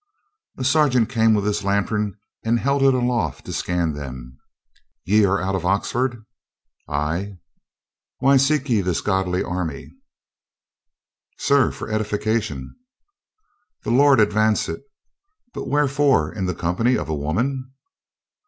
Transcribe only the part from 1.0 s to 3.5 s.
came with his lantern and held it aloft